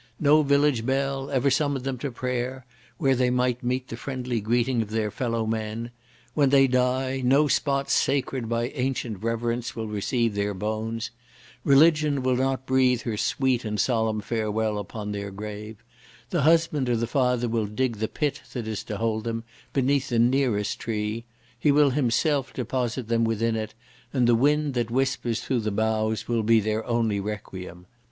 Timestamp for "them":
1.85-1.99, 19.23-19.43, 23.07-23.23